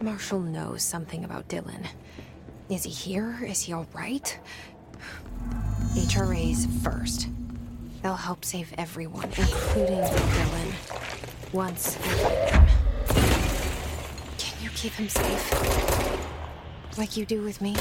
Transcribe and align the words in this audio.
Marshall 0.00 0.40
knows 0.40 0.82
something 0.82 1.24
about 1.24 1.48
Dylan. 1.48 1.86
Is 2.68 2.84
he 2.84 2.90
here? 2.90 3.38
Is 3.44 3.62
he 3.62 3.72
alright? 3.72 4.38
HRAs 5.94 6.68
first. 6.82 7.28
They'll 8.02 8.14
help 8.14 8.44
save 8.44 8.72
everyone, 8.78 9.24
including 9.24 9.98
Dylan. 9.98 11.52
Once. 11.52 11.96
Can 14.38 14.62
you 14.62 14.70
keep 14.70 14.92
him 14.92 15.08
safe? 15.08 16.98
Like 16.98 17.16
you 17.16 17.24
do 17.24 17.42
with 17.42 17.60
me? 17.60 17.74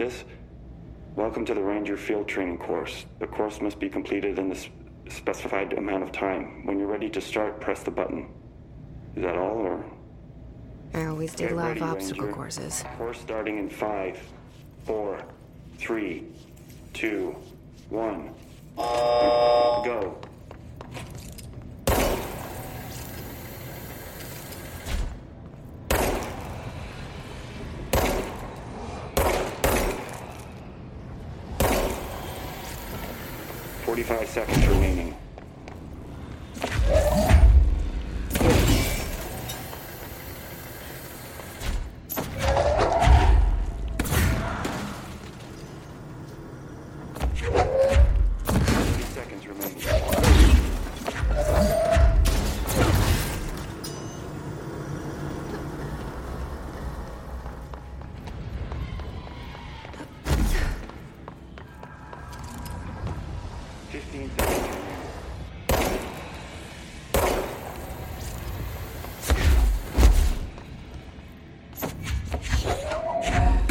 This? 0.00 0.24
Welcome 1.14 1.44
to 1.44 1.52
the 1.52 1.62
Ranger 1.62 1.94
Field 1.94 2.26
Training 2.26 2.56
course. 2.56 3.04
The 3.18 3.26
course 3.26 3.60
must 3.60 3.78
be 3.78 3.90
completed 3.90 4.38
in 4.38 4.48
the 4.48 4.58
specified 5.10 5.74
amount 5.74 6.02
of 6.02 6.10
time. 6.10 6.64
When 6.64 6.78
you're 6.78 6.88
ready 6.88 7.10
to 7.10 7.20
start, 7.20 7.60
press 7.60 7.82
the 7.82 7.90
button. 7.90 8.26
Is 9.14 9.22
that 9.24 9.36
all, 9.36 9.58
or? 9.58 9.84
I 10.94 11.04
always 11.04 11.32
did 11.32 11.48
Get 11.48 11.56
love 11.56 11.68
ready, 11.68 11.80
obstacle 11.82 12.22
Ranger. 12.24 12.34
courses. 12.34 12.82
Course 12.96 13.20
starting 13.20 13.58
in 13.58 13.68
five, 13.68 14.18
four, 14.86 15.22
three, 15.76 16.24
two, 16.94 17.36
one. 17.90 18.32
Go. 18.78 20.16
Forty-five 34.10 34.28
seconds 34.28 34.66
remaining. 34.66 34.89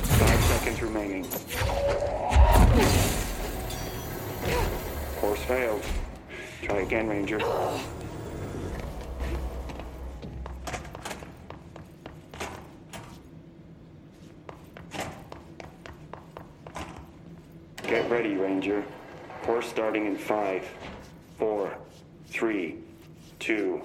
Five 0.08 0.44
seconds 0.44 0.82
remaining. 0.82 1.24
Course 5.20 5.44
failed. 5.44 5.84
Try 6.64 6.78
again, 6.78 7.08
Ranger. 7.08 7.40
Starting 19.70 20.08
in 20.08 20.18
five, 20.18 20.68
four, 21.38 21.78
three, 22.28 22.76
two, 23.38 23.79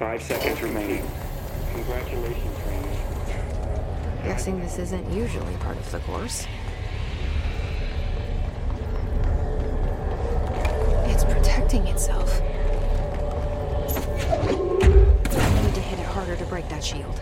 Five 0.00 0.22
seconds 0.22 0.62
remaining. 0.62 1.04
Congratulations, 1.72 2.58
Ranger. 2.66 4.22
Guessing 4.24 4.58
this 4.58 4.78
isn't 4.78 5.12
usually 5.12 5.54
part 5.56 5.76
of 5.76 5.90
the 5.90 5.98
course. 5.98 6.46
It's 11.04 11.22
protecting 11.24 11.86
itself. 11.86 12.40
I 15.36 15.62
need 15.64 15.74
to 15.74 15.80
hit 15.82 15.98
it 15.98 16.06
harder 16.06 16.34
to 16.34 16.46
break 16.46 16.66
that 16.70 16.82
shield. 16.82 17.20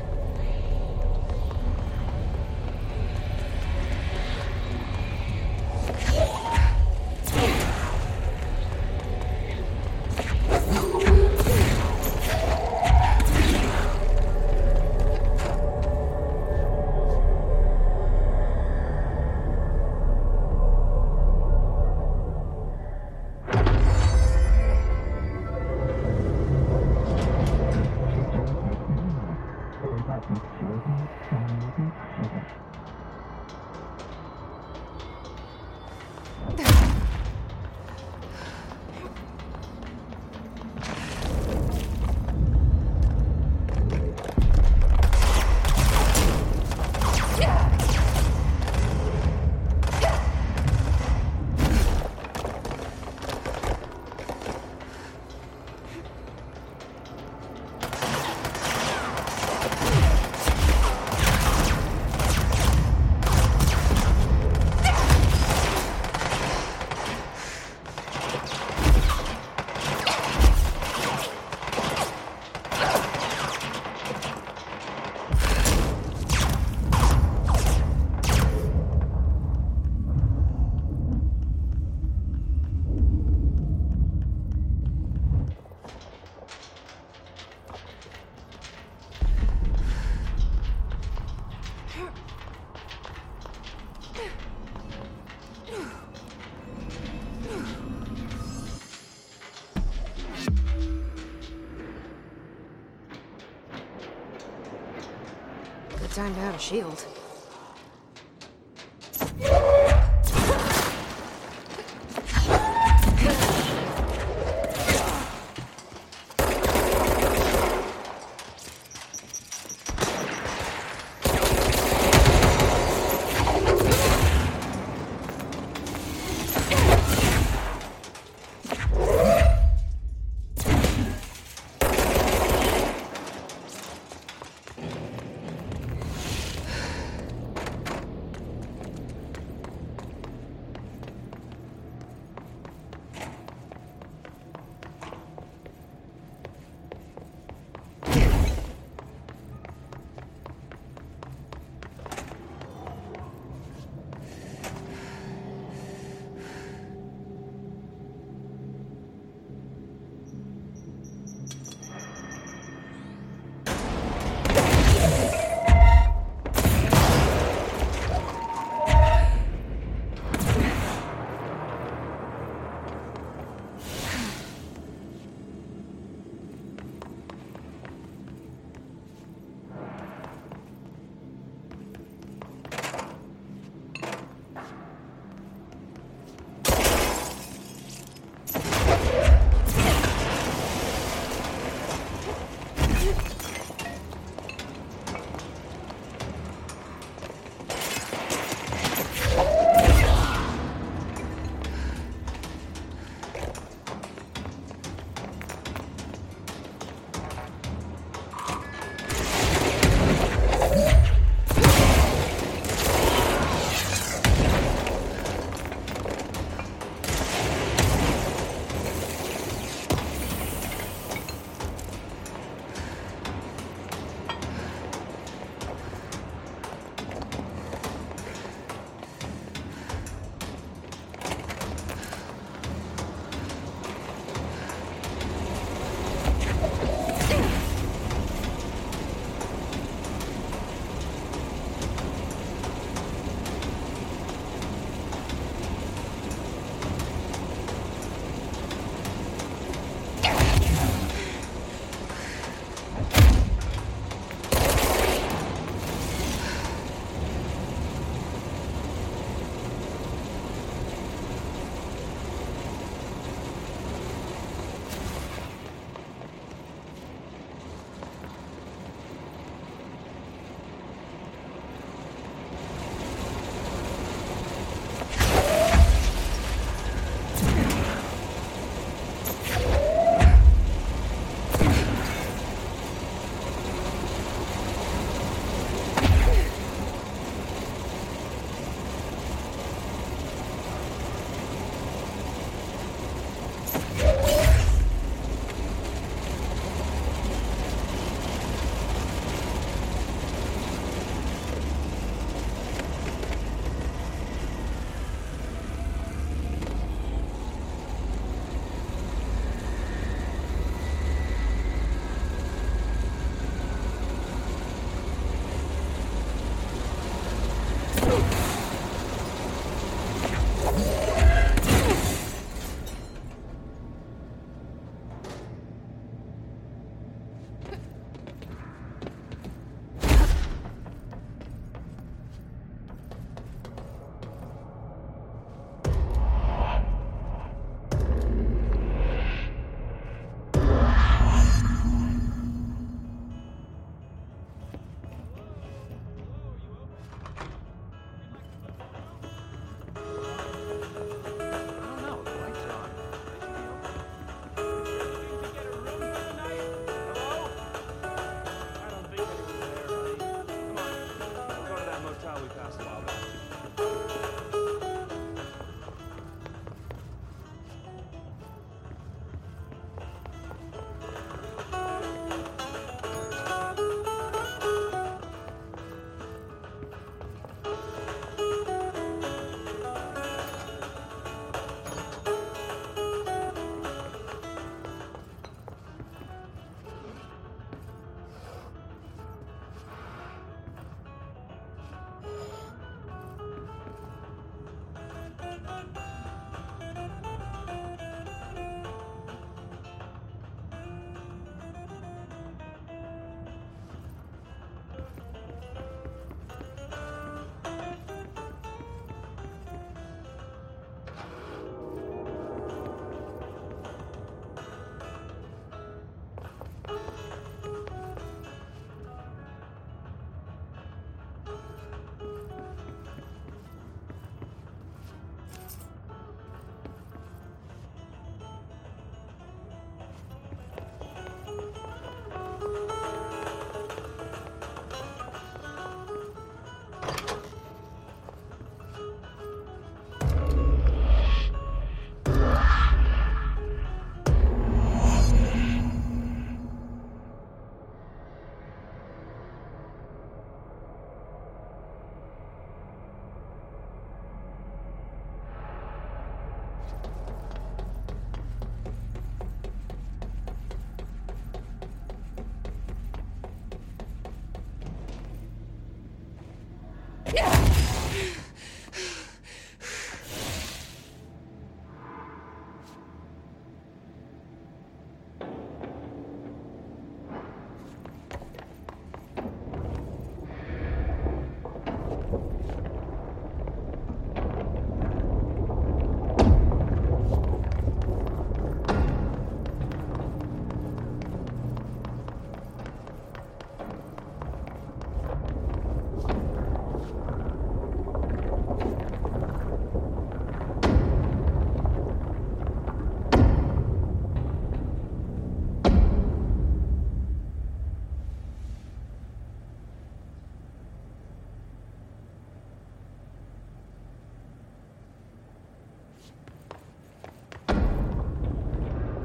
Shield. 106.58 107.04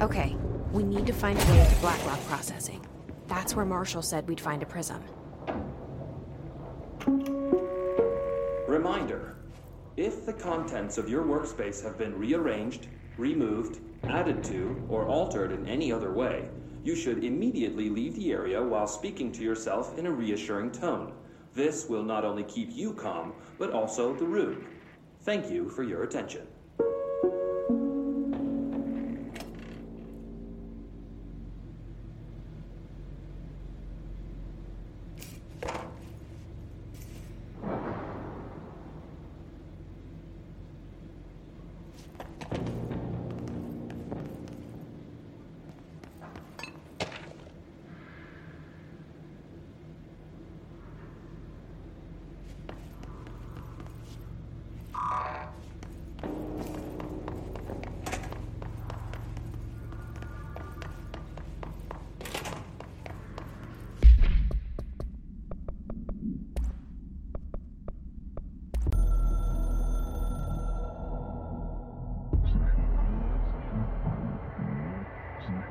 Okay, 0.04 0.36
we 0.74 0.84
need 0.84 1.08
to 1.08 1.14
find 1.14 1.40
a 1.40 1.46
way 1.46 1.66
to 1.66 1.76
Blackrock 1.78 2.20
processing. 2.26 2.86
That's 3.28 3.56
where 3.56 3.64
Marshall 3.64 4.02
said 4.02 4.28
we'd 4.28 4.38
find 4.38 4.62
a 4.62 4.66
prism. 4.66 5.02
Reminder. 8.68 9.38
If 9.96 10.26
the 10.26 10.34
contents 10.34 10.98
of 10.98 11.08
your 11.08 11.24
workspace 11.24 11.82
have 11.86 11.98
been 11.98 12.20
rearranged, 12.20 12.90
removed, 13.18 13.80
added 14.04 14.44
to, 14.44 14.86
or 14.90 15.06
altered 15.06 15.54
in 15.54 15.70
any 15.70 15.90
other 15.90 16.12
way, 16.12 16.50
you 16.84 16.98
should 16.98 17.24
immediately 17.24 17.90
leave 17.90 18.16
the 18.16 18.34
area 18.34 18.62
while 18.62 18.88
speaking 18.88 19.32
to 19.32 19.42
yourself 19.42 19.98
in 19.98 20.08
a 20.08 20.12
reassuring 20.12 20.72
tone. 20.72 21.14
This 21.54 21.88
will 21.88 22.04
not 22.04 22.26
only 22.26 22.44
keep 22.44 22.76
you 22.76 22.92
calm, 22.94 23.32
but 23.58 23.72
also 23.72 24.14
the 24.14 24.26
room. 24.26 24.68
Thank 25.22 25.50
you 25.50 25.70
for 25.70 25.84
your 25.84 26.04
attention. 26.04 26.46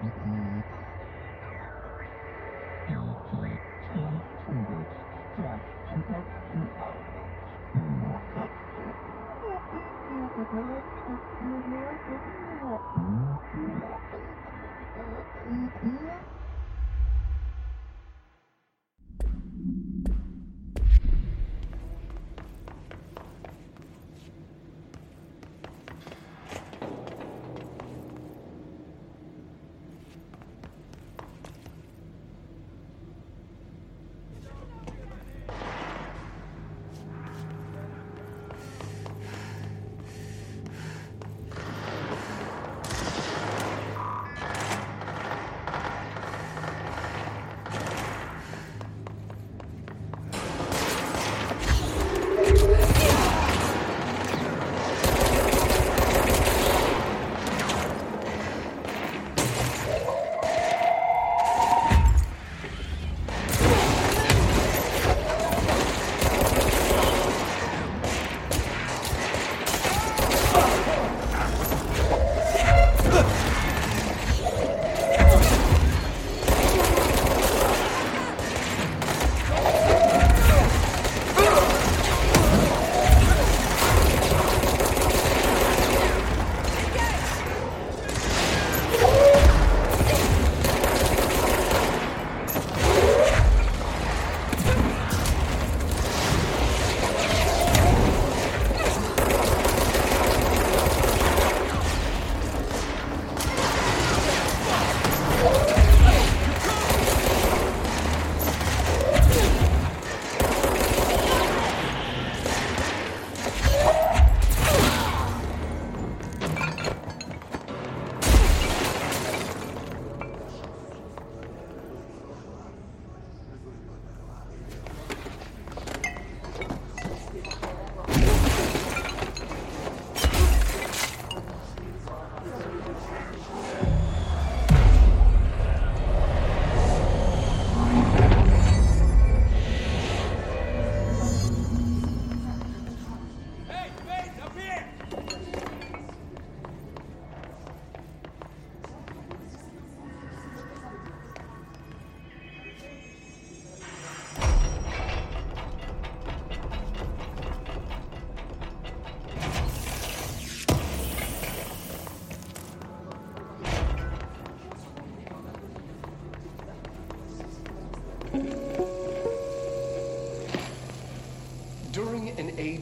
Mm-hmm. 0.03 0.61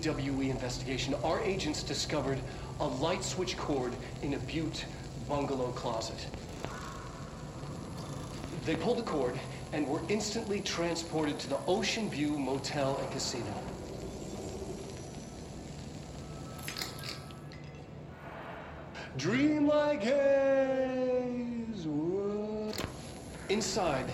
AWE 0.06 0.50
investigation, 0.50 1.14
our 1.22 1.40
agents 1.42 1.82
discovered 1.82 2.38
a 2.80 2.86
light 2.86 3.22
switch 3.22 3.56
cord 3.56 3.92
in 4.22 4.34
a 4.34 4.38
Butte 4.38 4.84
bungalow 5.28 5.72
closet. 5.72 6.26
They 8.64 8.76
pulled 8.76 8.98
the 8.98 9.02
cord 9.02 9.38
and 9.72 9.86
were 9.86 10.00
instantly 10.08 10.60
transported 10.60 11.38
to 11.40 11.48
the 11.48 11.58
Ocean 11.66 12.08
View 12.10 12.38
Motel 12.38 12.96
and 12.96 13.10
Casino. 13.10 13.54
Dream 19.16 19.66
like 19.66 20.02
haze. 20.02 21.86
Inside, 23.48 24.10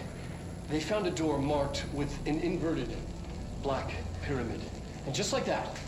they 0.69 0.81
found 0.81 1.07
a 1.07 1.11
door 1.11 1.39
marked 1.39 1.85
with 1.93 2.19
an 2.27 2.41
inverted 2.41 2.97
black 3.63 3.93
pyramid. 4.23 4.61
And 5.07 5.15
just 5.15 5.33
like 5.33 5.45
that, 5.47 5.79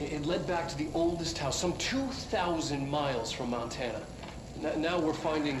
it, 0.00 0.12
it 0.12 0.26
led 0.26 0.46
back 0.46 0.68
to 0.68 0.78
the 0.78 0.88
oldest 0.94 1.36
house, 1.36 1.58
some 1.58 1.76
2,000 1.76 2.88
miles 2.88 3.32
from 3.32 3.50
Montana. 3.50 4.00
N- 4.62 4.80
now 4.80 4.98
we're 4.98 5.12
finding 5.12 5.60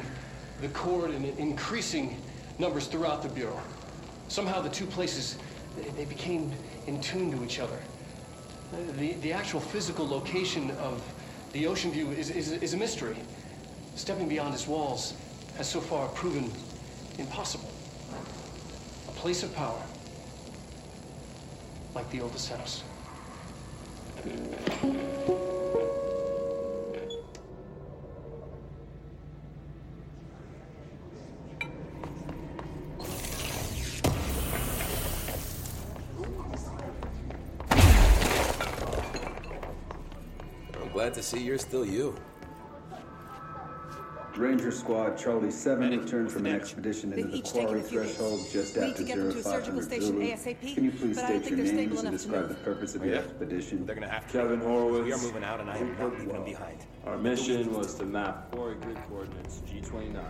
the 0.60 0.68
cord 0.68 1.10
in 1.10 1.24
increasing 1.36 2.16
numbers 2.58 2.86
throughout 2.86 3.22
the 3.22 3.28
Bureau. 3.28 3.60
Somehow 4.28 4.60
the 4.60 4.68
two 4.68 4.86
places, 4.86 5.36
they, 5.76 5.90
they 5.90 6.04
became 6.04 6.52
in 6.86 7.00
tune 7.00 7.30
to 7.32 7.44
each 7.44 7.58
other. 7.58 7.78
The, 8.98 9.14
the 9.14 9.32
actual 9.32 9.60
physical 9.60 10.06
location 10.06 10.70
of 10.72 11.02
the 11.52 11.66
ocean 11.66 11.90
view 11.90 12.10
is, 12.10 12.30
is, 12.30 12.52
is 12.52 12.74
a 12.74 12.76
mystery. 12.76 13.16
Stepping 13.94 14.28
beyond 14.28 14.54
its 14.54 14.68
walls, 14.68 15.14
has 15.56 15.68
so 15.68 15.80
far 15.80 16.06
proven 16.08 16.52
impossible. 17.18 17.68
A 19.08 19.12
place 19.12 19.42
of 19.42 19.52
power, 19.54 19.82
like 21.94 22.08
the 22.10 22.20
oldest 22.20 22.50
house. 22.50 22.84
I'm 24.24 24.34
glad 40.92 41.14
to 41.14 41.22
see 41.22 41.40
you're 41.40 41.58
still 41.58 41.84
you. 41.84 42.16
Ranger 44.38 44.70
Squad 44.70 45.18
Charlie 45.18 45.50
7 45.50 45.80
Medic, 45.80 46.04
returned 46.04 46.30
from 46.30 46.46
an 46.46 46.54
expedition 46.54 47.12
into 47.12 47.26
the 47.28 47.42
quarry 47.42 47.80
a 47.80 47.82
few 47.82 48.04
threshold 48.04 48.40
just 48.52 48.76
We 48.76 48.82
need 48.82 48.90
after 48.90 49.02
to 49.02 49.04
get 49.08 49.16
them 49.16 49.32
to 49.32 49.38
a 49.38 49.42
surgical 49.42 49.82
0500 49.82 49.84
station 49.84 50.06
Zulu. 50.06 50.24
ASAP, 50.26 50.74
Can 50.74 50.84
you 50.84 50.90
please 50.92 51.16
but 51.16 51.24
I 51.24 51.28
don't 51.32 51.40
state 51.40 51.44
think 51.44 51.56
your 51.56 51.56
they're 51.56 51.66
stable 51.66 51.76
names 51.76 51.98
and 51.98 52.08
enough 52.08 52.12
to 52.12 52.18
describe 52.18 52.40
move. 52.42 52.48
the 52.50 52.64
purpose 52.64 52.94
of 52.94 53.02
Oh, 53.02 53.04
your 53.04 53.14
yeah? 53.14 53.20
expedition? 53.20 53.86
They're 53.86 53.94
gonna 53.96 54.08
have 54.08 54.26
to. 54.28 54.32
Kevin 54.32 54.60
Horowitz. 54.60 55.04
We 55.06 55.12
are 55.12 55.18
moving 55.18 55.44
out, 55.44 55.60
and 55.60 55.68
I 55.70 55.76
am 55.78 55.98
not 55.98 56.12
leaving 56.12 56.28
them 56.28 56.44
behind. 56.44 56.86
Our 57.04 57.18
mission 57.18 57.72
was 57.74 57.94
to 57.96 58.04
map 58.04 58.52
quarry 58.52 58.76
grid 58.76 58.98
coordinates 59.08 59.60
G29. 59.66 60.22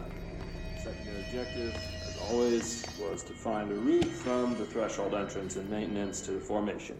Secondary 0.82 1.20
objective, 1.26 1.74
as 2.06 2.16
always, 2.30 2.86
was 2.98 3.22
to 3.24 3.34
find 3.34 3.70
a 3.70 3.74
route 3.74 4.06
from 4.06 4.56
the 4.56 4.64
threshold 4.64 5.12
entrance 5.14 5.56
and 5.56 5.68
maintenance 5.68 6.22
to 6.22 6.30
the 6.32 6.40
formation. 6.40 6.96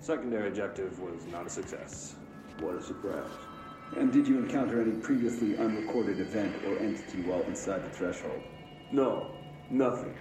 Secondary 0.00 0.46
objective 0.46 0.96
was 1.00 1.26
not 1.32 1.46
a 1.46 1.50
success. 1.50 2.14
What 2.60 2.76
a 2.76 2.82
surprise. 2.82 3.24
And 3.96 4.12
did 4.12 4.26
you 4.28 4.38
encounter 4.38 4.80
any 4.80 4.92
previously 4.92 5.56
unrecorded 5.56 6.20
event 6.20 6.54
or 6.64 6.78
entity 6.78 7.22
while 7.22 7.42
inside 7.42 7.84
the 7.84 7.90
threshold? 7.90 8.40
No, 8.92 9.32
nothing. 9.70 10.14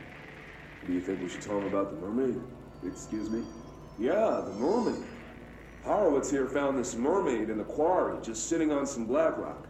Do 0.87 0.93
you 0.93 1.01
think 1.01 1.21
we 1.21 1.29
should 1.29 1.41
tell 1.41 1.59
him 1.59 1.67
about 1.67 1.91
the 1.91 1.97
mermaid? 1.97 2.39
Excuse 2.85 3.29
me? 3.29 3.43
Yeah, 3.99 4.41
the 4.45 4.53
mermaid. 4.53 5.03
Horowitz 5.83 6.31
here 6.31 6.47
found 6.47 6.77
this 6.77 6.95
mermaid 6.95 7.49
in 7.49 7.57
the 7.57 7.63
quarry, 7.63 8.17
just 8.21 8.47
sitting 8.49 8.71
on 8.71 8.85
some 8.87 9.05
black 9.05 9.37
rock. 9.37 9.67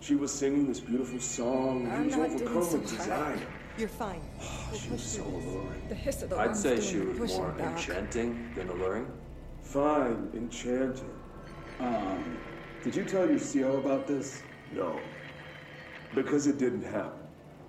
She 0.00 0.14
was 0.14 0.32
singing 0.32 0.68
this 0.68 0.78
beautiful 0.80 1.18
song, 1.18 1.84
and 1.86 1.92
I'm 1.92 2.00
he 2.02 2.06
was 2.08 2.16
not 2.16 2.42
overcome 2.42 2.80
with 2.80 2.90
desire. 2.90 3.38
You're 3.76 3.88
fine. 3.88 4.20
She 4.76 4.90
was 4.90 5.02
so 5.02 5.22
alluring. 5.22 5.88
The 5.88 5.94
hiss 5.94 6.22
of 6.22 6.30
the 6.30 6.36
I'd 6.36 6.46
lungs 6.46 6.60
say 6.60 6.76
doing 6.76 6.82
she 6.88 6.98
the 6.98 7.04
was 7.06 7.18
pushing 7.18 7.36
more 7.42 7.52
back. 7.52 7.76
enchanting 7.76 8.50
than 8.54 8.68
alluring. 8.68 9.10
Fine, 9.62 10.30
enchanting. 10.34 11.10
Um, 11.80 12.38
did 12.88 12.96
you 12.96 13.04
tell 13.04 13.28
your 13.28 13.38
CO 13.38 13.76
about 13.76 14.06
this? 14.06 14.42
No. 14.72 14.98
Because 16.14 16.46
it 16.46 16.56
didn't 16.56 16.84
happen. 16.84 17.20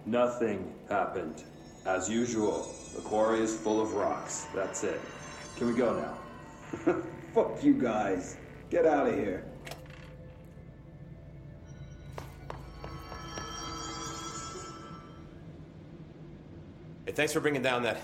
Nothing 0.05 0.73
happened. 0.87 1.43
As 1.85 2.09
usual, 2.09 2.73
the 2.95 3.01
quarry 3.01 3.41
is 3.41 3.53
full 3.53 3.81
of 3.81 3.95
rocks. 3.95 4.47
That's 4.55 4.85
it. 4.85 5.01
Can 5.57 5.67
we 5.67 5.73
go 5.73 6.15
now? 6.85 6.95
Fuck 7.33 7.61
you 7.61 7.73
guys. 7.73 8.37
Get 8.69 8.85
out 8.85 9.09
of 9.09 9.15
here. 9.15 9.43
Hey, 17.05 17.11
thanks 17.11 17.33
for 17.33 17.41
bringing 17.41 17.61
down 17.61 17.83
that. 17.83 17.97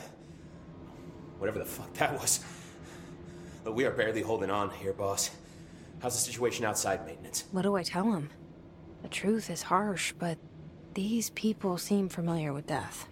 whatever 1.37 1.59
the 1.59 1.65
fuck 1.65 1.93
that 1.93 2.19
was. 2.19 2.43
But 3.63 3.73
we 3.73 3.85
are 3.85 3.91
barely 3.91 4.21
holding 4.21 4.49
on 4.49 4.69
here, 4.71 4.91
boss. 4.91 5.31
How's 6.05 6.13
the 6.13 6.31
situation 6.31 6.65
outside 6.65 7.03
maintenance? 7.07 7.45
What 7.51 7.63
do 7.63 7.75
I 7.75 7.81
tell 7.81 8.11
him? 8.11 8.29
The 9.01 9.07
truth 9.07 9.49
is 9.49 9.63
harsh, 9.63 10.13
but 10.19 10.37
these 10.93 11.31
people 11.31 11.79
seem 11.79 12.09
familiar 12.09 12.53
with 12.53 12.67
death. 12.67 13.07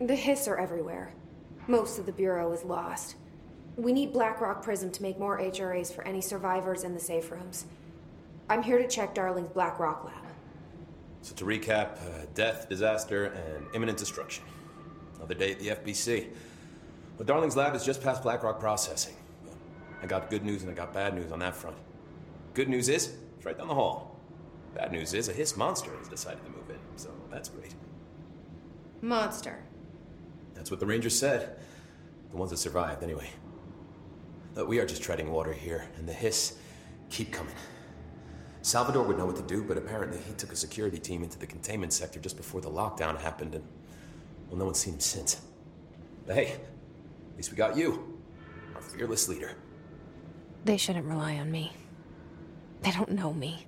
The 0.00 0.14
hiss 0.14 0.48
are 0.48 0.56
everywhere. 0.56 1.12
Most 1.66 1.98
of 1.98 2.06
the 2.06 2.12
Bureau 2.12 2.50
is 2.52 2.64
lost. 2.64 3.16
We 3.76 3.92
need 3.92 4.14
Blackrock 4.14 4.62
Prism 4.62 4.90
to 4.92 5.02
make 5.02 5.18
more 5.18 5.38
HRAs 5.38 5.94
for 5.94 6.02
any 6.04 6.22
survivors 6.22 6.84
in 6.84 6.94
the 6.94 7.00
safe 7.00 7.30
rooms. 7.30 7.66
I'm 8.48 8.62
here 8.62 8.78
to 8.78 8.88
check 8.88 9.14
Darling's 9.14 9.50
Blackrock 9.50 10.06
lab. 10.06 10.24
So 11.20 11.34
to 11.34 11.44
recap, 11.44 11.98
uh, 11.98 12.24
death, 12.32 12.70
disaster, 12.70 13.26
and 13.26 13.66
imminent 13.74 13.98
destruction. 13.98 14.44
Another 15.16 15.34
day 15.34 15.52
at 15.52 15.58
the 15.58 15.68
FBC. 15.68 16.30
Well, 17.18 17.26
Darling's 17.26 17.56
lab 17.56 17.74
is 17.74 17.84
just 17.84 18.02
past 18.02 18.22
Blackrock 18.22 18.58
processing. 18.58 19.16
I 20.02 20.06
got 20.06 20.28
good 20.28 20.44
news 20.44 20.62
and 20.62 20.70
I 20.70 20.74
got 20.74 20.92
bad 20.92 21.14
news 21.14 21.30
on 21.30 21.38
that 21.38 21.54
front. 21.54 21.76
Good 22.54 22.68
news 22.68 22.88
is, 22.88 23.14
it's 23.36 23.46
right 23.46 23.56
down 23.56 23.68
the 23.68 23.74
hall. 23.74 24.18
Bad 24.74 24.90
news 24.90 25.14
is, 25.14 25.28
a 25.28 25.32
hiss 25.32 25.56
monster 25.56 25.90
has 25.98 26.08
decided 26.08 26.44
to 26.44 26.50
move 26.50 26.68
in, 26.68 26.78
so 26.96 27.10
that's 27.30 27.48
great. 27.48 27.74
Monster. 29.00 29.62
That's 30.54 30.70
what 30.70 30.80
the 30.80 30.86
Rangers 30.86 31.18
said. 31.18 31.56
The 32.30 32.36
ones 32.36 32.50
that 32.50 32.56
survived, 32.56 33.02
anyway. 33.02 33.30
But 34.54 34.68
we 34.68 34.78
are 34.80 34.86
just 34.86 35.02
treading 35.02 35.30
water 35.30 35.52
here, 35.52 35.88
and 35.96 36.08
the 36.08 36.12
hiss 36.12 36.56
keep 37.08 37.32
coming. 37.32 37.54
Salvador 38.62 39.02
would 39.04 39.18
know 39.18 39.26
what 39.26 39.36
to 39.36 39.42
do, 39.42 39.62
but 39.62 39.76
apparently 39.76 40.18
he 40.18 40.32
took 40.34 40.52
a 40.52 40.56
security 40.56 40.98
team 40.98 41.22
into 41.22 41.38
the 41.38 41.46
containment 41.46 41.92
sector 41.92 42.20
just 42.20 42.36
before 42.36 42.60
the 42.60 42.70
lockdown 42.70 43.20
happened, 43.20 43.54
and 43.54 43.64
well, 44.48 44.58
no 44.58 44.64
one's 44.64 44.78
seen 44.78 44.94
him 44.94 45.00
since. 45.00 45.40
But 46.26 46.36
hey, 46.36 46.52
at 46.52 47.36
least 47.36 47.50
we 47.50 47.56
got 47.56 47.76
you, 47.76 48.20
our 48.74 48.80
fearless 48.82 49.28
leader. 49.28 49.56
They 50.64 50.76
shouldn't 50.76 51.06
rely 51.06 51.36
on 51.36 51.50
me. 51.50 51.72
They 52.82 52.92
don't 52.92 53.10
know 53.10 53.32
me. 53.32 53.66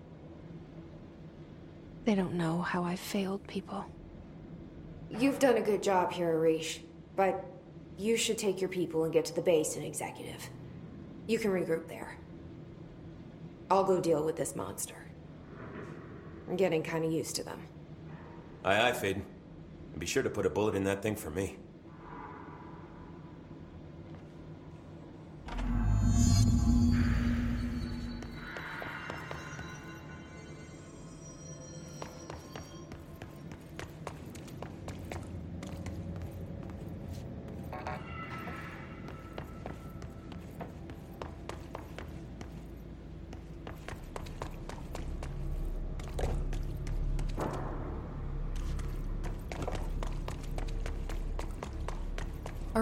They 2.04 2.14
don't 2.14 2.34
know 2.34 2.60
how 2.62 2.84
I've 2.84 3.00
failed 3.00 3.46
people. 3.46 3.84
You've 5.10 5.38
done 5.38 5.56
a 5.56 5.60
good 5.60 5.82
job 5.82 6.12
here, 6.12 6.30
Arish, 6.30 6.80
but 7.16 7.44
you 7.96 8.16
should 8.16 8.38
take 8.38 8.60
your 8.60 8.68
people 8.68 9.04
and 9.04 9.12
get 9.12 9.24
to 9.26 9.34
the 9.34 9.40
base 9.40 9.76
and 9.76 9.84
executive. 9.84 10.48
You 11.26 11.38
can 11.38 11.50
regroup 11.50 11.88
there. 11.88 12.18
I'll 13.70 13.84
go 13.84 14.00
deal 14.00 14.24
with 14.24 14.36
this 14.36 14.54
monster. 14.54 14.96
I'm 16.48 16.56
getting 16.56 16.82
kind 16.82 17.04
of 17.04 17.12
used 17.12 17.36
to 17.36 17.44
them. 17.44 17.60
Aye, 18.64 18.88
aye, 18.88 18.92
Faden. 18.92 19.22
And 19.92 20.00
be 20.00 20.06
sure 20.06 20.22
to 20.22 20.30
put 20.30 20.46
a 20.46 20.50
bullet 20.50 20.74
in 20.74 20.84
that 20.84 21.02
thing 21.02 21.16
for 21.16 21.30
me. 21.30 21.56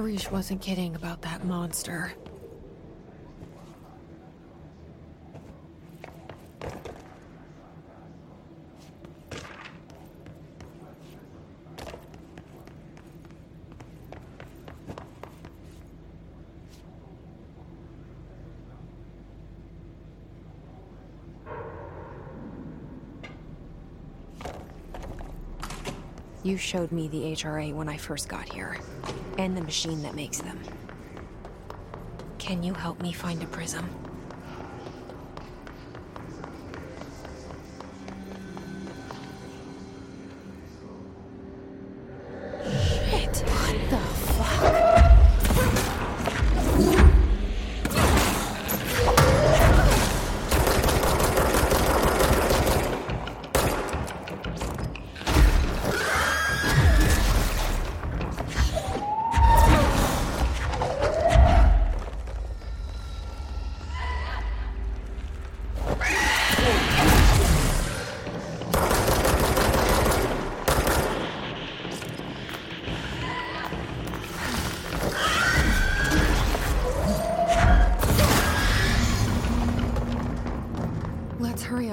Arish 0.03 0.33
wasn't 0.33 0.61
kidding 0.61 0.97
about 0.97 1.23
that 1.23 1.45
monster. 1.45 2.13
You 26.43 26.57
showed 26.57 26.91
me 26.91 27.07
the 27.07 27.19
HRA 27.37 27.73
when 27.73 27.89
I 27.89 27.97
first 27.97 28.29
got 28.29 28.53
here, 28.53 28.77
and 29.39 29.57
the 29.57 29.63
machine 29.63 30.03
that 30.03 30.15
makes 30.15 30.39
them. 30.39 30.59
Can 32.39 32.63
you 32.63 32.75
help 32.75 33.01
me 33.01 33.13
find 33.13 33.43
a 33.43 33.47
prism? 33.47 34.02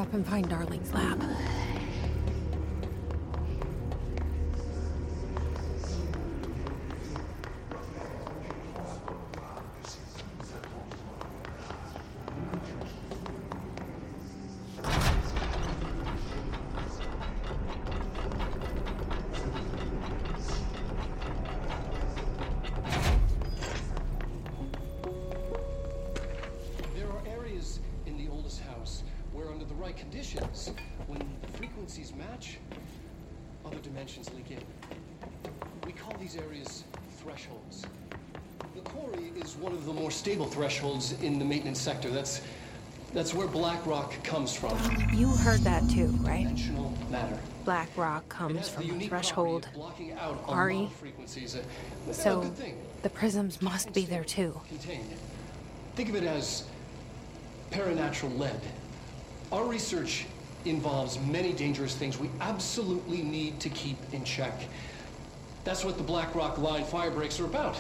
Up 0.10 0.16
and 0.16 0.26
find 0.26 0.50
Darling's 0.50 0.92
lab. 0.92 1.29
Stable 40.40 40.52
thresholds 40.52 41.22
in 41.22 41.38
the 41.38 41.44
maintenance 41.46 41.82
sector. 41.82 42.10
That's 42.10 42.42
that's 43.14 43.34
where 43.34 43.48
black 43.48 43.86
rock 43.86 44.14
comes 44.24 44.54
from. 44.54 44.78
You 45.12 45.28
heard 45.30 45.62
that 45.62 45.90
too, 45.90 46.08
right? 46.22 46.48
Matter. 47.10 47.38
Black 47.66 47.90
rock 47.98 48.30
comes 48.30 48.70
from 48.70 48.90
a 48.90 49.08
threshold. 49.08 49.68
Ari. 50.48 50.76
unlocked 50.76 50.96
frequencies. 50.96 51.56
A 51.56 52.14
So 52.14 52.50
the 53.02 53.10
prisms 53.10 53.62
must 53.62 53.92
be 53.94 54.06
there 54.06 54.24
too. 54.24 54.62
contained. 54.70 55.14
Think 55.96 56.10
of 56.10 56.16
it 56.16 56.24
as 56.24 56.64
paranatural 57.72 58.38
lead. 58.38 58.62
Our 59.52 59.66
research 59.66 60.26
involves 60.66 61.20
many 61.20 61.52
dangerous 61.52 61.96
things 61.96 62.18
we 62.20 62.30
absolutely 62.40 63.24
need 63.24 63.60
to 63.60 63.70
keep 63.70 63.98
in 64.14 64.24
check. 64.24 64.54
That's 65.66 65.84
what 65.84 65.98
the 65.98 66.04
Black 66.04 66.34
Rock 66.36 66.60
Line 66.60 66.86
fire 66.86 67.12
breaks 67.12 67.40
are 67.40 67.46
about. 67.46 67.76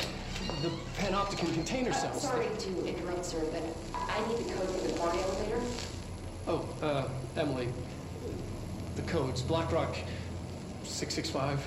The 0.62 0.70
panopticon 0.98 1.54
container 1.54 1.92
Uh, 1.92 1.94
cells. 1.94 2.22
sorry 2.22 2.48
to 2.58 2.86
interrupt, 2.86 3.26
sir, 3.26 3.42
but 3.52 3.64
I 3.96 4.28
need 4.28 4.38
the 4.40 4.54
code 4.54 4.70
for 4.70 4.88
the 4.88 4.94
quarry 5.00 5.20
elevator. 5.20 5.62
Oh, 6.48 6.66
uh, 6.82 7.08
Emily. 7.40 7.70
The 8.96 9.02
codes. 9.04 9.42
Black 9.42 9.72
Rock 9.72 9.96
665. 10.84 11.66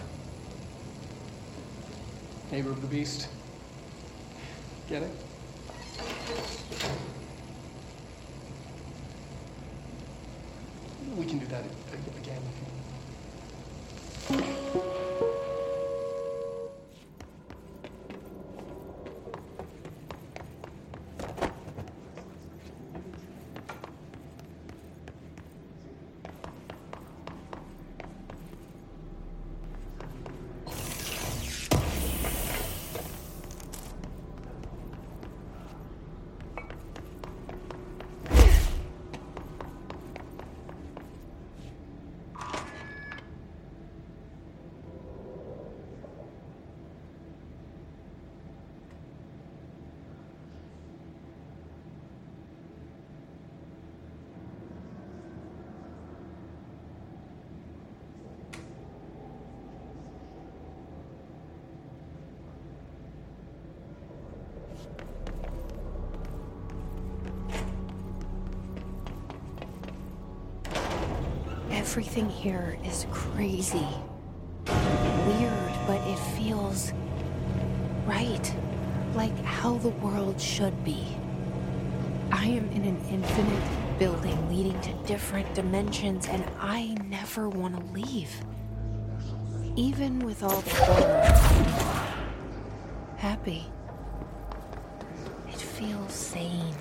Neighbor 2.50 2.70
of 2.70 2.80
the 2.82 2.86
Beast. 2.88 3.28
Get 4.88 5.02
it? 5.02 5.10
We 11.16 11.26
can 11.26 11.38
do 11.38 11.46
that 11.46 11.64
again. 14.30 14.52
Everything 71.92 72.30
here 72.30 72.78
is 72.86 73.04
crazy. 73.10 73.86
Weird, 74.66 75.72
but 75.86 76.00
it 76.08 76.18
feels 76.38 76.90
right. 78.06 78.54
Like 79.14 79.36
how 79.44 79.76
the 79.76 79.90
world 79.90 80.40
should 80.40 80.82
be. 80.84 81.06
I 82.30 82.46
am 82.46 82.66
in 82.70 82.84
an 82.84 82.96
infinite 83.10 83.98
building 83.98 84.48
leading 84.48 84.80
to 84.80 84.94
different 85.06 85.54
dimensions, 85.54 86.28
and 86.28 86.42
I 86.58 86.96
never 87.10 87.50
want 87.50 87.76
to 87.76 87.82
leave. 87.92 88.34
Even 89.76 90.20
with 90.20 90.42
all 90.42 90.62
the 90.62 90.70
horror. 90.70 91.22
Happy. 93.18 93.66
It 95.46 95.60
feels 95.60 96.14
sane. 96.14 96.74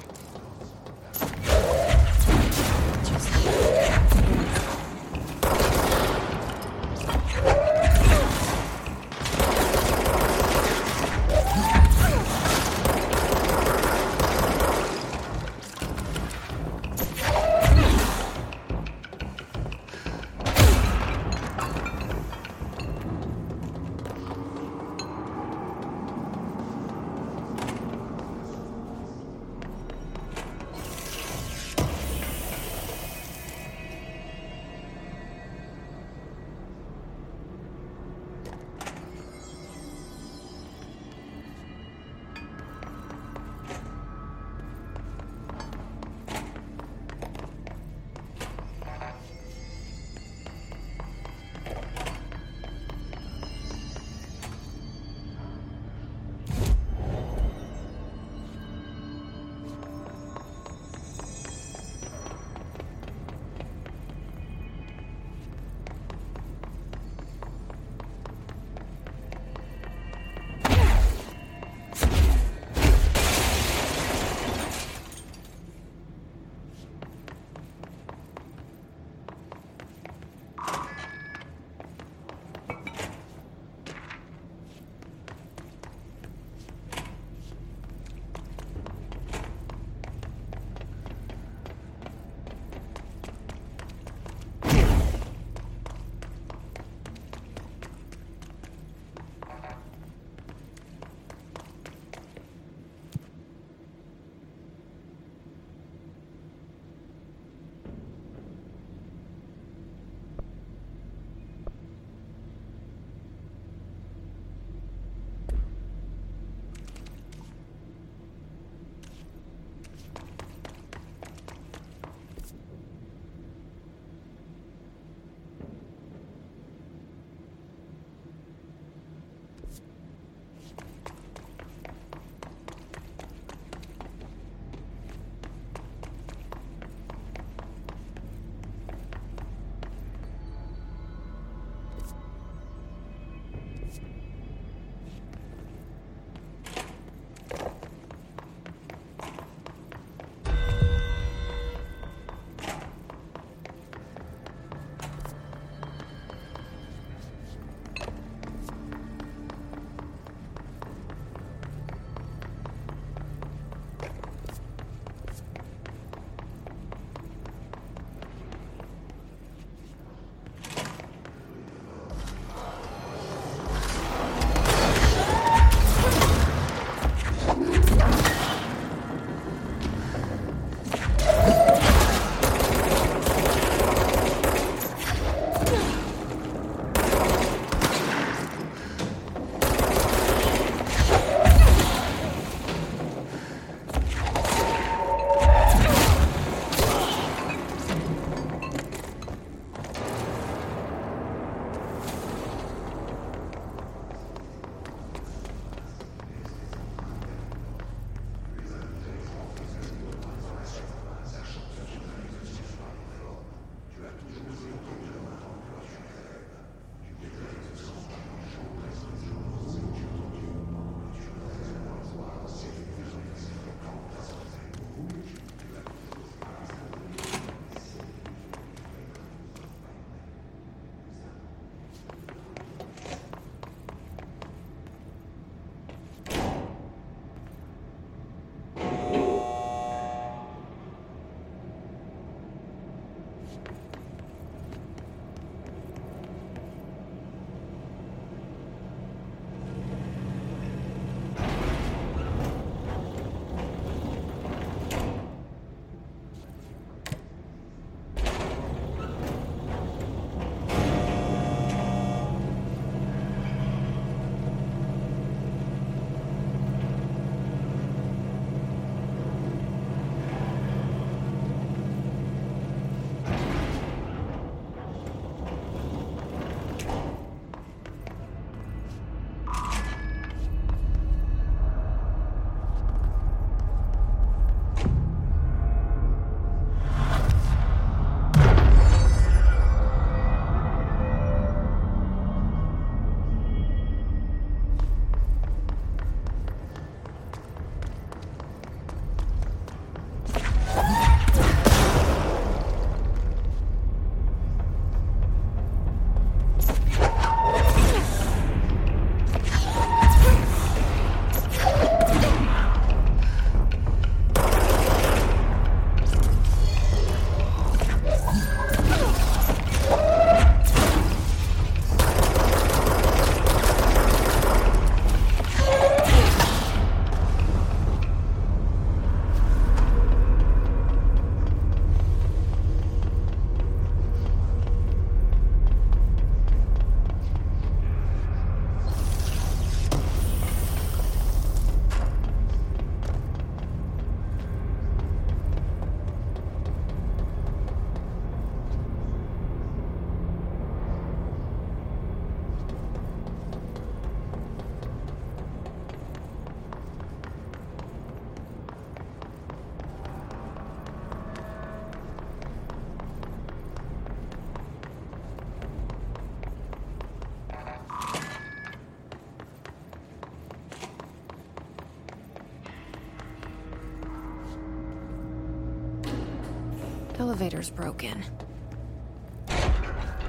Elevator's 377.41 377.71
broken. 377.71 378.23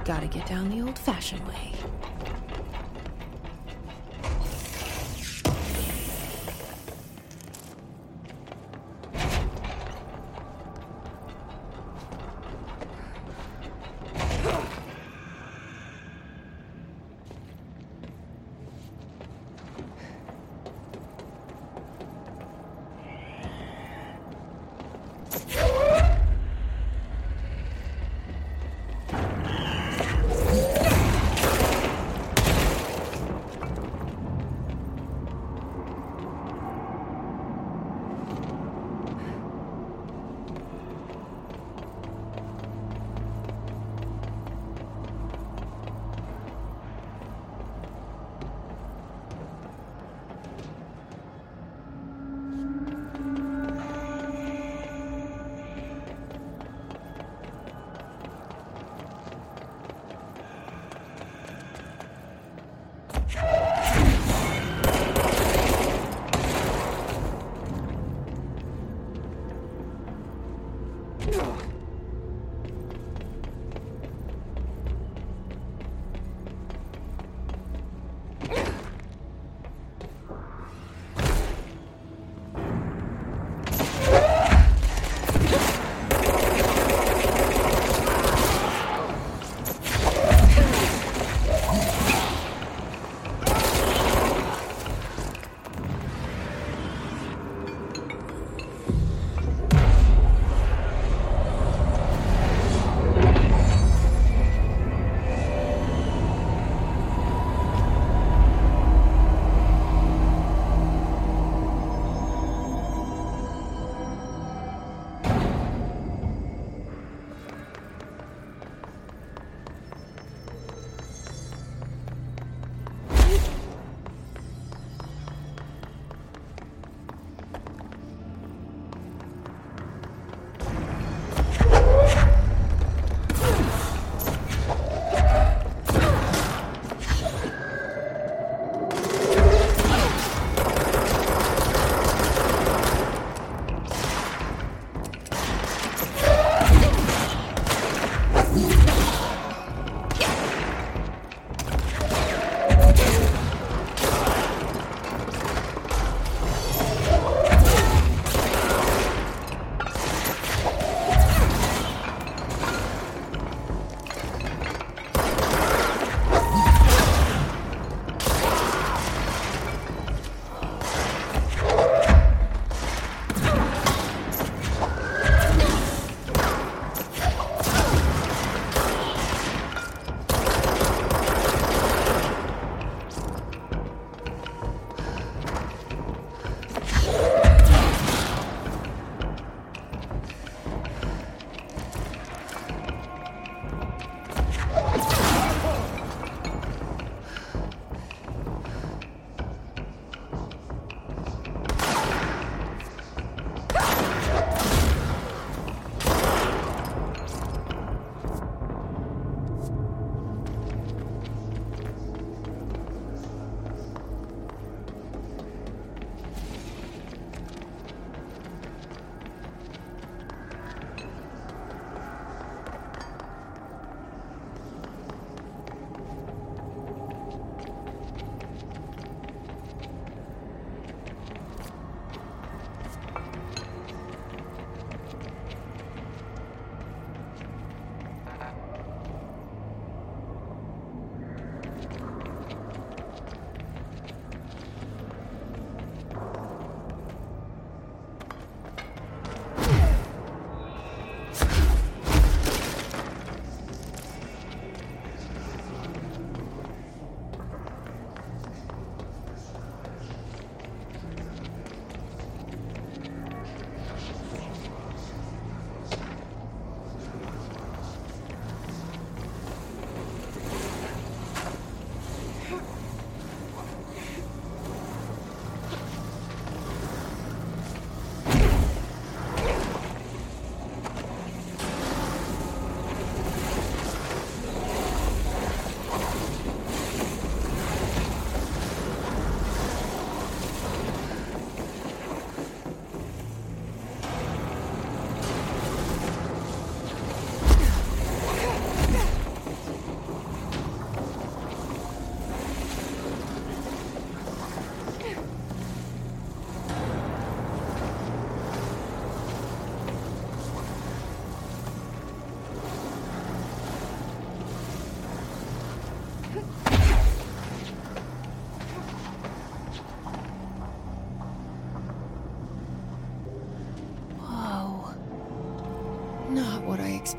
Gotta 0.06 0.26
get 0.28 0.46
down 0.46 0.70
the 0.70 0.80
old 0.80 0.98
fashioned 0.98 1.46
way. 1.46 1.74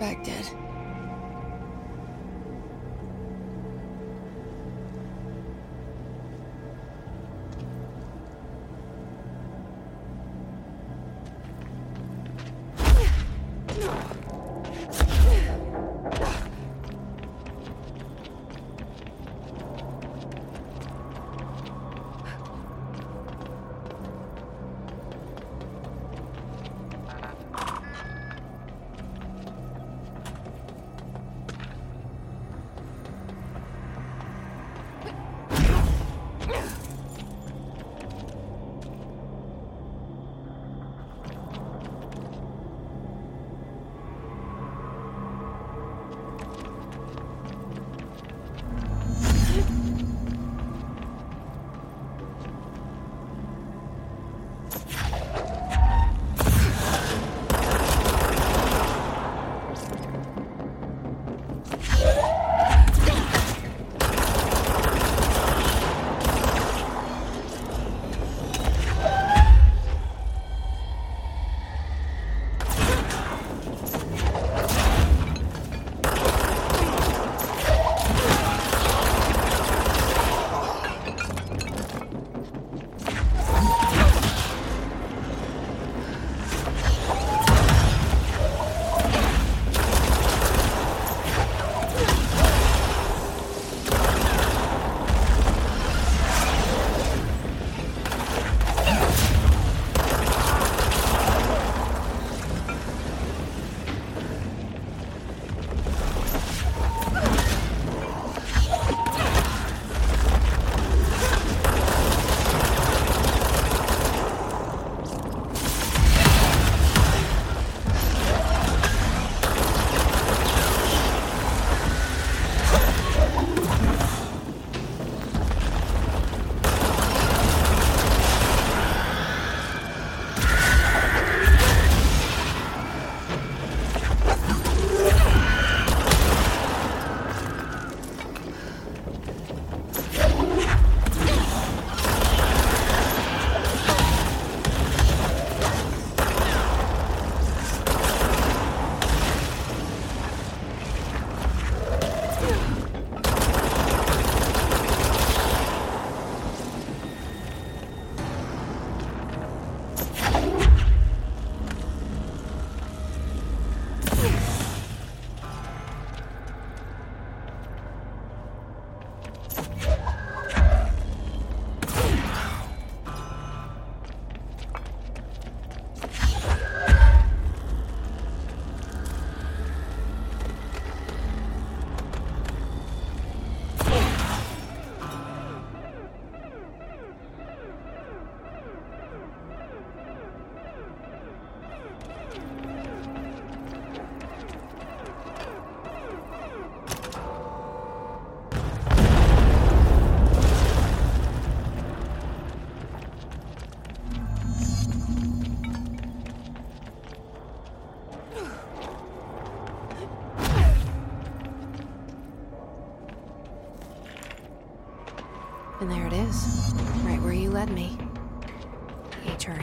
What 0.04 0.73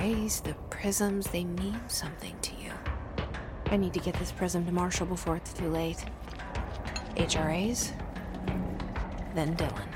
The 0.00 0.40
the 0.44 0.54
prisms, 0.70 1.26
they 1.26 1.44
mean 1.44 1.78
something 1.88 2.34
to 2.40 2.54
you. 2.56 2.72
I 3.66 3.76
need 3.76 3.92
to 3.92 4.00
get 4.00 4.14
this 4.14 4.32
prism 4.32 4.64
to 4.64 4.72
Marshall 4.72 5.04
before 5.04 5.36
it's 5.36 5.52
too 5.52 5.68
late. 5.68 6.02
HRAs, 7.16 7.92
then 9.34 9.54
Dylan. 9.56 9.89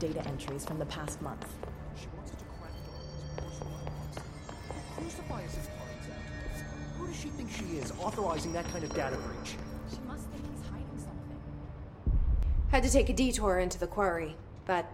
Data 0.00 0.26
entries 0.26 0.64
from 0.64 0.78
the 0.78 0.86
past 0.86 1.20
month. 1.22 1.46
She 1.94 2.06
wants 2.16 2.30
to 2.30 2.36
crack 2.58 2.72
Darling's 3.60 4.18
Crucify 4.96 5.44
us 5.44 5.58
as 5.58 5.68
finds 5.68 6.08
out. 6.08 6.98
Who 6.98 7.06
does 7.06 7.20
she 7.20 7.28
think 7.28 7.50
she 7.52 7.76
is, 7.76 7.92
authorizing 8.00 8.52
that 8.54 8.64
kind 8.72 8.82
of 8.82 8.92
data 8.94 9.16
breach? 9.18 9.56
She 9.90 9.98
must 10.08 10.26
think 10.28 10.42
he's 10.42 10.66
hiding 10.70 10.88
something. 10.96 11.38
Had 12.70 12.82
to 12.82 12.90
take 12.90 13.10
a 13.10 13.12
detour 13.12 13.58
into 13.58 13.78
the 13.78 13.86
quarry, 13.86 14.34
but 14.64 14.86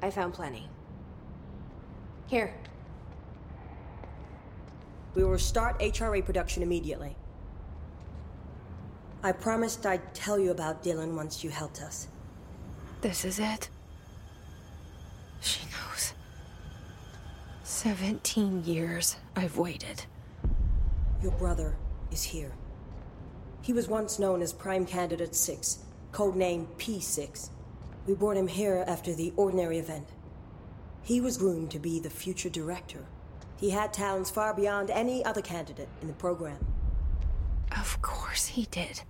I 0.00 0.10
found 0.10 0.32
plenty. 0.32 0.68
Here. 2.28 2.54
We 5.14 5.24
will 5.24 5.38
start 5.38 5.80
HRA 5.80 6.24
production 6.24 6.62
immediately. 6.62 7.16
I 9.24 9.32
promised 9.32 9.84
I'd 9.86 10.14
tell 10.14 10.38
you 10.38 10.52
about 10.52 10.84
Dylan 10.84 11.16
once 11.16 11.42
you 11.42 11.50
helped 11.50 11.82
us. 11.82 12.06
This 13.00 13.24
is 13.24 13.40
it. 13.40 13.70
She 15.46 15.60
knows. 15.66 16.12
17 17.62 18.64
years 18.64 19.16
I've 19.36 19.56
waited. 19.56 20.04
Your 21.22 21.30
brother 21.32 21.76
is 22.10 22.24
here. 22.24 22.50
He 23.62 23.72
was 23.72 23.86
once 23.86 24.18
known 24.18 24.42
as 24.42 24.52
Prime 24.52 24.84
Candidate 24.84 25.36
6, 25.36 25.78
codename 26.10 26.66
P6. 26.78 27.50
We 28.08 28.14
brought 28.14 28.36
him 28.36 28.48
here 28.48 28.84
after 28.88 29.14
the 29.14 29.32
ordinary 29.36 29.78
event. 29.78 30.08
He 31.02 31.20
was 31.20 31.36
groomed 31.36 31.70
to 31.70 31.78
be 31.78 32.00
the 32.00 32.10
future 32.10 32.50
director. 32.50 33.06
He 33.56 33.70
had 33.70 33.92
talents 33.92 34.30
far 34.30 34.52
beyond 34.52 34.90
any 34.90 35.24
other 35.24 35.42
candidate 35.42 35.88
in 36.02 36.08
the 36.08 36.14
program. 36.14 36.58
Of 37.70 38.02
course 38.02 38.46
he 38.46 38.66
did. 38.66 39.02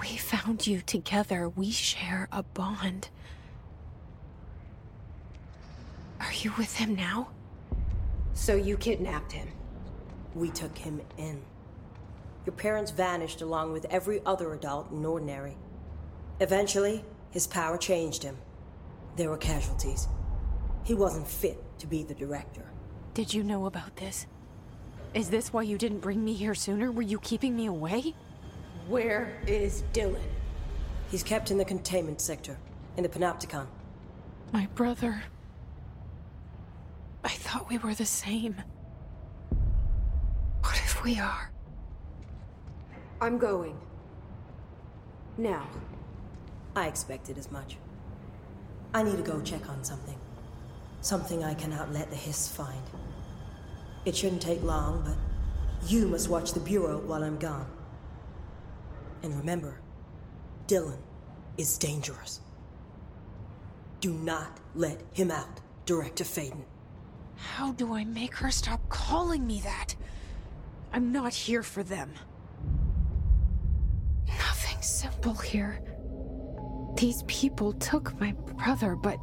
We 0.00 0.16
found 0.16 0.66
you 0.66 0.80
together. 0.80 1.48
We 1.48 1.70
share 1.70 2.26
a 2.32 2.42
bond. 2.42 3.10
Are 6.22 6.30
you 6.44 6.52
with 6.58 6.74
him 6.76 6.94
now? 6.94 7.28
So 8.34 8.54
you 8.54 8.76
kidnapped 8.76 9.32
him? 9.32 9.48
We 10.34 10.50
took 10.50 10.76
him 10.76 11.00
in. 11.18 11.42
Your 12.46 12.54
parents 12.54 12.90
vanished 12.90 13.42
along 13.42 13.72
with 13.72 13.84
every 13.90 14.20
other 14.26 14.52
adult 14.54 14.90
in 14.90 15.04
Ordinary. 15.04 15.56
Eventually, 16.40 17.04
his 17.30 17.46
power 17.46 17.78
changed 17.78 18.22
him. 18.22 18.36
There 19.16 19.30
were 19.30 19.36
casualties. 19.36 20.08
He 20.84 20.94
wasn't 20.94 21.28
fit 21.28 21.62
to 21.78 21.86
be 21.86 22.02
the 22.02 22.14
director. 22.14 22.64
Did 23.14 23.32
you 23.32 23.42
know 23.44 23.66
about 23.66 23.96
this? 23.96 24.26
Is 25.14 25.28
this 25.28 25.52
why 25.52 25.62
you 25.62 25.76
didn't 25.76 26.00
bring 26.00 26.24
me 26.24 26.32
here 26.32 26.54
sooner? 26.54 26.90
Were 26.90 27.02
you 27.02 27.20
keeping 27.20 27.54
me 27.54 27.66
away? 27.66 28.14
Where 28.88 29.40
is 29.46 29.84
Dylan? 29.92 30.22
He's 31.10 31.22
kept 31.22 31.50
in 31.50 31.58
the 31.58 31.64
containment 31.64 32.20
sector, 32.20 32.56
in 32.96 33.02
the 33.02 33.08
Panopticon. 33.08 33.66
My 34.50 34.66
brother. 34.74 35.22
I 37.24 37.28
thought 37.28 37.68
we 37.68 37.78
were 37.78 37.94
the 37.94 38.06
same. 38.06 38.56
What 40.60 40.76
if 40.76 41.02
we 41.04 41.18
are? 41.18 41.52
I'm 43.20 43.38
going. 43.38 43.78
Now. 45.38 45.66
I 46.74 46.86
expected 46.88 47.38
as 47.38 47.50
much. 47.50 47.76
I 48.94 49.02
need 49.02 49.16
to 49.16 49.22
go 49.22 49.40
check 49.40 49.68
on 49.68 49.84
something. 49.84 50.18
Something 51.00 51.44
I 51.44 51.54
cannot 51.54 51.92
let 51.92 52.10
the 52.10 52.16
Hiss 52.16 52.48
find. 52.48 52.82
It 54.04 54.16
shouldn't 54.16 54.42
take 54.42 54.62
long, 54.62 55.02
but 55.04 55.90
you 55.90 56.08
must 56.08 56.28
watch 56.28 56.52
the 56.52 56.60
Bureau 56.60 56.98
while 56.98 57.22
I'm 57.22 57.38
gone. 57.38 57.66
And 59.22 59.36
remember, 59.36 59.80
Dylan 60.66 60.98
is 61.56 61.78
dangerous. 61.78 62.40
Do 64.00 64.12
not 64.12 64.58
let 64.74 65.00
him 65.12 65.30
out, 65.30 65.60
Director 65.86 66.24
Faden. 66.24 66.64
How 67.42 67.72
do 67.72 67.92
I 67.92 68.04
make 68.04 68.36
her 68.36 68.50
stop 68.50 68.88
calling 68.88 69.46
me 69.46 69.60
that? 69.60 69.94
I'm 70.92 71.12
not 71.12 71.34
here 71.34 71.62
for 71.62 71.82
them. 71.82 72.12
Nothing 74.28 74.80
simple 74.80 75.34
here. 75.34 75.82
These 76.96 77.24
people 77.26 77.72
took 77.74 78.18
my 78.20 78.32
brother, 78.32 78.94
but 78.94 79.18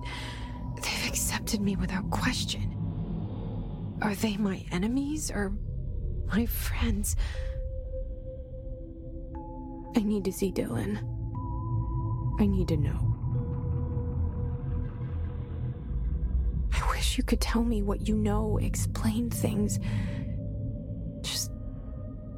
they've 0.75 1.07
accepted 1.07 1.61
me 1.61 1.75
without 1.75 2.09
question. 2.11 2.75
Are 4.01 4.15
they 4.15 4.35
my 4.37 4.65
enemies 4.71 5.31
or 5.31 5.53
my 6.27 6.45
friends? 6.45 7.15
I 9.95 10.01
need 10.01 10.25
to 10.25 10.33
see 10.33 10.51
Dylan. 10.51 10.97
I 12.39 12.45
need 12.45 12.67
to 12.67 12.77
know. 12.77 13.08
Wish 17.09 17.17
you 17.17 17.23
could 17.23 17.41
tell 17.41 17.63
me 17.63 17.81
what 17.81 18.07
you 18.07 18.15
know, 18.15 18.59
explain 18.61 19.31
things. 19.31 19.79
Just 21.21 21.51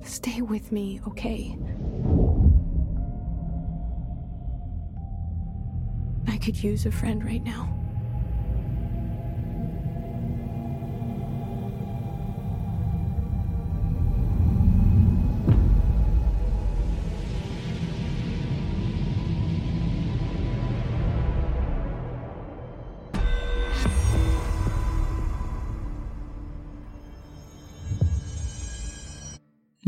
stay 0.02 0.42
with 0.42 0.72
me, 0.72 1.02
okay? 1.10 1.58
I 6.28 6.38
could 6.38 6.64
use 6.64 6.86
a 6.86 6.92
friend 6.92 7.22
right 7.26 7.44
now. 7.44 7.81